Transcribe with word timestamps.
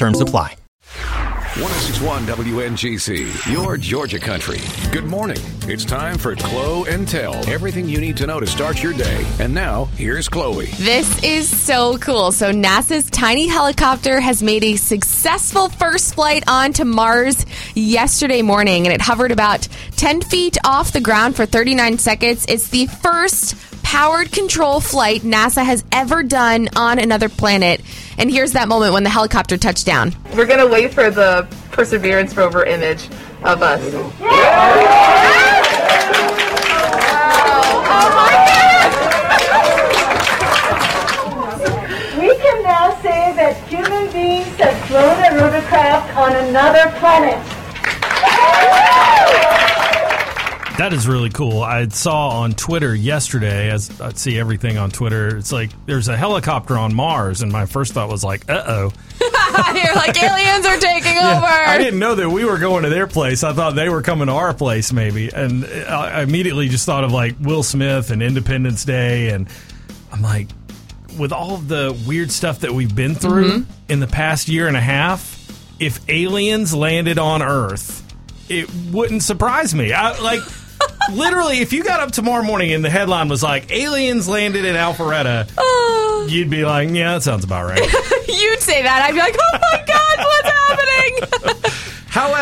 Terms 0.00 0.22
apply. 0.22 0.56
1061 1.60 2.24
WNGC, 2.24 3.52
your 3.52 3.76
Georgia 3.76 4.18
country. 4.18 4.58
Good 4.92 5.04
morning. 5.04 5.36
It's 5.64 5.84
time 5.84 6.16
for 6.16 6.34
Chloe 6.34 6.88
and 6.88 7.06
Tell. 7.06 7.34
Everything 7.50 7.86
you 7.86 8.00
need 8.00 8.16
to 8.16 8.26
know 8.26 8.40
to 8.40 8.46
start 8.46 8.82
your 8.82 8.94
day. 8.94 9.26
And 9.40 9.52
now, 9.52 9.84
here's 9.96 10.26
Chloe. 10.26 10.68
This 10.78 11.22
is 11.22 11.54
so 11.54 11.98
cool. 11.98 12.32
So, 12.32 12.50
NASA's 12.50 13.10
tiny 13.10 13.46
helicopter 13.46 14.20
has 14.20 14.42
made 14.42 14.64
a 14.64 14.76
successful 14.76 15.68
first 15.68 16.14
flight 16.14 16.44
onto 16.48 16.86
Mars 16.86 17.44
yesterday 17.74 18.40
morning, 18.40 18.86
and 18.86 18.94
it 18.94 19.02
hovered 19.02 19.32
about 19.32 19.68
10 19.96 20.22
feet 20.22 20.56
off 20.64 20.92
the 20.92 21.00
ground 21.02 21.36
for 21.36 21.44
39 21.44 21.98
seconds. 21.98 22.46
It's 22.48 22.68
the 22.68 22.86
first 22.86 23.54
powered 23.90 24.30
control 24.30 24.78
flight 24.78 25.22
NASA 25.22 25.64
has 25.64 25.84
ever 25.90 26.22
done 26.22 26.68
on 26.76 27.00
another 27.00 27.28
planet. 27.28 27.80
And 28.18 28.30
here's 28.30 28.52
that 28.52 28.68
moment 28.68 28.92
when 28.92 29.02
the 29.02 29.10
helicopter 29.10 29.56
touched 29.56 29.84
down. 29.84 30.14
We're 30.36 30.46
going 30.46 30.60
to 30.60 30.68
wait 30.68 30.94
for 30.94 31.10
the 31.10 31.44
Perseverance 31.72 32.36
rover 32.36 32.64
image 32.64 33.08
of 33.42 33.62
us. 33.62 33.82
We 42.14 42.36
can 42.36 42.62
now 42.62 42.94
say 43.02 43.34
that 43.34 43.56
human 43.66 44.12
beings 44.12 44.54
have 44.58 44.78
flown 44.86 45.18
a 45.18 45.30
rotorcraft 45.34 46.14
on 46.14 46.36
another 46.36 46.96
planet. 47.00 47.44
That 50.80 50.94
is 50.94 51.06
really 51.06 51.28
cool. 51.28 51.62
I 51.62 51.86
saw 51.88 52.40
on 52.40 52.54
Twitter 52.54 52.94
yesterday, 52.94 53.68
as 53.68 54.00
I 54.00 54.14
see 54.14 54.38
everything 54.38 54.78
on 54.78 54.90
Twitter, 54.90 55.36
it's 55.36 55.52
like 55.52 55.68
there's 55.84 56.08
a 56.08 56.16
helicopter 56.16 56.78
on 56.78 56.94
Mars, 56.94 57.42
and 57.42 57.52
my 57.52 57.66
first 57.66 57.92
thought 57.92 58.08
was 58.08 58.24
like, 58.24 58.48
uh 58.48 58.64
oh. 58.66 58.92
You're 59.20 59.94
like, 59.94 60.22
aliens 60.22 60.64
are 60.64 60.78
taking 60.78 61.18
over. 61.18 61.44
I 61.44 61.76
didn't 61.76 61.98
know 61.98 62.14
that 62.14 62.30
we 62.30 62.46
were 62.46 62.56
going 62.56 62.84
to 62.84 62.88
their 62.88 63.06
place. 63.06 63.44
I 63.44 63.52
thought 63.52 63.74
they 63.74 63.90
were 63.90 64.00
coming 64.00 64.28
to 64.28 64.32
our 64.32 64.54
place, 64.54 64.90
maybe. 64.90 65.28
And 65.28 65.66
I 65.66 66.22
immediately 66.22 66.70
just 66.70 66.86
thought 66.86 67.04
of 67.04 67.12
like 67.12 67.34
Will 67.38 67.62
Smith 67.62 68.10
and 68.10 68.22
Independence 68.22 68.82
Day. 68.86 69.28
And 69.28 69.50
I'm 70.10 70.22
like, 70.22 70.48
with 71.18 71.30
all 71.30 71.58
the 71.58 71.94
weird 72.08 72.30
stuff 72.30 72.60
that 72.60 72.72
we've 72.72 72.96
been 72.96 73.14
through 73.14 73.66
in 73.90 74.00
the 74.00 74.06
past 74.06 74.48
year 74.48 74.66
and 74.66 74.78
a 74.78 74.80
half, 74.80 75.76
if 75.78 76.00
aliens 76.08 76.74
landed 76.74 77.18
on 77.18 77.42
Earth, 77.42 78.02
it 78.48 78.66
wouldn't 78.90 79.22
surprise 79.22 79.74
me. 79.74 79.92
I, 79.92 80.18
like, 80.20 80.40
literally, 81.12 81.58
if 81.60 81.72
you 81.72 81.82
got 81.84 82.00
up 82.00 82.12
tomorrow 82.12 82.42
morning 82.42 82.72
and 82.72 82.84
the 82.84 82.90
headline 82.90 83.28
was 83.28 83.42
like, 83.42 83.70
aliens 83.70 84.28
landed 84.28 84.64
in 84.64 84.74
Alpharetta, 84.74 85.50
uh. 85.56 86.26
you'd 86.26 86.50
be 86.50 86.64
like, 86.64 86.90
yeah, 86.90 87.14
that 87.14 87.22
sounds 87.22 87.44
about 87.44 87.66
right. 87.66 87.80
You'd 88.28 88.60
say 88.60 88.82
that. 88.82 89.02
I'd 89.04 89.12
be 89.12 89.18
like, 89.18 89.36
oh 89.38 89.58
my 89.60 89.84
God? 89.86 90.00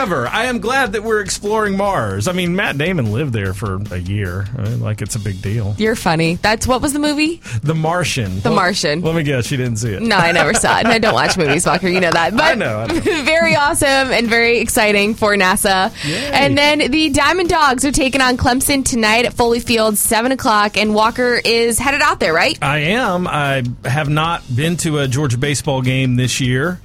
However, 0.08 0.26
I 0.26 0.46
am 0.46 0.60
glad 0.60 0.92
that 0.92 1.02
we're 1.02 1.20
exploring 1.20 1.76
Mars. 1.76 2.28
I 2.28 2.32
mean, 2.32 2.56
Matt 2.56 2.78
Damon 2.78 3.12
lived 3.12 3.34
there 3.34 3.52
for 3.52 3.78
a 3.90 3.98
year. 3.98 4.46
I 4.56 4.62
mean, 4.62 4.80
like, 4.80 5.02
it's 5.02 5.16
a 5.16 5.18
big 5.18 5.42
deal. 5.42 5.74
You're 5.76 5.96
funny. 5.96 6.36
That's 6.36 6.66
what 6.66 6.80
was 6.80 6.94
the 6.94 6.98
movie? 6.98 7.42
The 7.62 7.74
Martian. 7.74 8.40
The 8.40 8.50
Martian. 8.50 9.02
Let 9.02 9.14
me 9.14 9.22
guess, 9.22 9.50
you 9.50 9.58
didn't 9.58 9.76
see 9.76 9.92
it. 9.92 10.00
No, 10.00 10.16
I 10.16 10.32
never 10.32 10.54
saw 10.54 10.78
it. 10.78 10.86
I 10.86 10.98
don't 10.98 11.12
watch 11.12 11.36
movies, 11.36 11.66
Walker. 11.66 11.88
You 11.88 12.00
know 12.00 12.10
that. 12.10 12.32
But 12.38 12.42
I 12.42 12.54
know, 12.54 12.78
I 12.78 12.86
know. 12.86 13.00
very 13.24 13.54
awesome 13.54 13.88
and 13.88 14.28
very 14.28 14.60
exciting 14.60 15.14
for 15.14 15.34
NASA. 15.34 15.92
And 16.32 16.56
then 16.56 16.90
the 16.90 17.10
Diamond 17.10 17.50
Dogs 17.50 17.84
are 17.84 17.92
taking 17.92 18.22
on 18.22 18.38
Clemson 18.38 18.84
tonight 18.84 19.26
at 19.26 19.34
Foley 19.34 19.60
Field, 19.60 19.98
7 19.98 20.32
o'clock. 20.32 20.78
And 20.78 20.94
Walker 20.94 21.38
is 21.44 21.78
headed 21.78 22.00
out 22.00 22.20
there, 22.20 22.32
right? 22.32 22.56
I 22.62 22.78
am. 22.78 23.26
I 23.26 23.64
have 23.84 24.08
not 24.08 24.42
been 24.54 24.78
to 24.78 25.00
a 25.00 25.08
Georgia 25.08 25.36
baseball 25.36 25.82
game 25.82 26.16
this 26.16 26.40
year. 26.40 26.80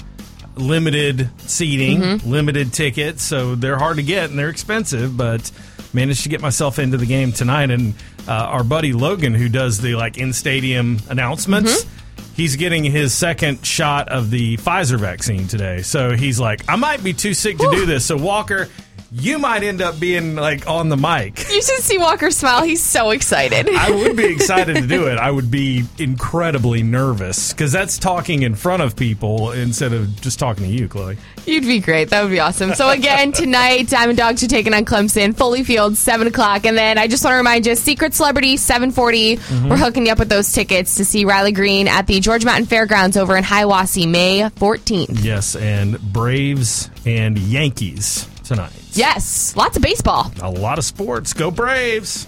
Limited 0.55 1.29
seating, 1.41 1.99
Mm-hmm. 1.99 2.29
limited 2.29 2.73
tickets, 2.73 3.23
so 3.23 3.55
they're 3.55 3.77
hard 3.77 3.97
to 3.97 4.03
get 4.03 4.29
and 4.29 4.37
they're 4.37 4.49
expensive. 4.49 5.17
But 5.17 5.51
managed 5.93 6.23
to 6.23 6.29
get 6.29 6.41
myself 6.41 6.79
into 6.79 6.97
the 6.97 7.05
game 7.05 7.31
tonight, 7.31 7.71
and 7.71 7.93
uh, 8.27 8.31
our 8.33 8.63
buddy 8.63 8.93
Logan, 8.93 9.33
who 9.33 9.49
does 9.49 9.79
the 9.81 9.95
like 9.95 10.17
in 10.17 10.31
stadium 10.33 10.99
announcements. 11.09 11.83
Mm-hmm. 11.83 11.99
He's 12.35 12.55
getting 12.55 12.83
his 12.83 13.13
second 13.13 13.63
shot 13.65 14.09
of 14.09 14.31
the 14.31 14.57
Pfizer 14.57 14.99
vaccine 14.99 15.47
today. 15.47 15.83
So 15.83 16.15
he's 16.15 16.39
like, 16.39 16.61
I 16.67 16.75
might 16.77 17.03
be 17.03 17.13
too 17.13 17.35
sick 17.35 17.59
to 17.59 17.69
do 17.69 17.85
this. 17.85 18.05
So, 18.05 18.17
Walker, 18.17 18.69
you 19.13 19.37
might 19.37 19.63
end 19.63 19.81
up 19.81 19.99
being 19.99 20.35
like 20.35 20.67
on 20.67 20.89
the 20.89 20.97
mic. 20.97 21.37
You 21.49 21.61
should 21.61 21.81
see 21.81 21.97
Walker 21.99 22.31
smile. 22.31 22.63
He's 22.63 22.81
so 22.83 23.11
excited. 23.11 23.69
I 23.69 23.91
would 23.91 24.17
be 24.17 24.25
excited 24.33 24.75
to 24.75 24.87
do 24.87 25.07
it. 25.07 25.17
I 25.17 25.29
would 25.29 25.51
be 25.51 25.83
incredibly 25.99 26.81
nervous 26.81 27.53
because 27.53 27.71
that's 27.71 27.99
talking 27.99 28.41
in 28.41 28.55
front 28.55 28.81
of 28.81 28.95
people 28.95 29.51
instead 29.51 29.93
of 29.93 30.19
just 30.21 30.39
talking 30.39 30.63
to 30.63 30.69
you, 30.69 30.87
Chloe. 30.87 31.17
You'd 31.45 31.63
be 31.63 31.79
great. 31.79 32.09
That 32.09 32.23
would 32.23 32.31
be 32.31 32.39
awesome. 32.39 32.73
So 32.73 32.89
again, 32.89 33.31
tonight, 33.33 33.89
Diamond 33.89 34.17
Dogs 34.17 34.43
are 34.43 34.47
taking 34.47 34.73
on 34.73 34.83
Clemson, 34.85 35.35
Foley 35.35 35.63
Field, 35.63 35.95
7 35.95 36.25
o'clock. 36.25 36.65
And 36.65 36.75
then 36.75 36.97
I 36.97 37.07
just 37.07 37.23
want 37.23 37.33
to 37.33 37.37
remind 37.37 37.67
you, 37.67 37.75
Secret 37.75 38.13
Celebrity, 38.15 38.57
740. 38.57 39.37
Mm-hmm. 39.37 39.69
We're 39.69 39.77
hooking 39.77 40.07
you 40.07 40.11
up 40.11 40.19
with 40.19 40.29
those 40.29 40.51
tickets 40.51 40.95
to 40.95 41.05
see 41.05 41.25
Riley 41.25 41.51
Green 41.51 41.87
at 41.87 42.07
the 42.07 42.19
Georgia 42.19 42.47
Mountain 42.47 42.65
Fairgrounds 42.65 43.15
over 43.17 43.37
in 43.37 43.43
Hiawassee, 43.43 44.09
May 44.09 44.39
14th. 44.41 45.23
Yes, 45.23 45.55
and 45.55 45.99
Braves 46.01 46.89
and 47.05 47.37
Yankees 47.37 48.27
tonight. 48.43 48.71
Yes, 48.93 49.55
lots 49.55 49.77
of 49.77 49.83
baseball. 49.83 50.31
A 50.41 50.49
lot 50.49 50.77
of 50.77 50.85
sports. 50.85 51.33
Go 51.33 51.51
Braves. 51.51 52.27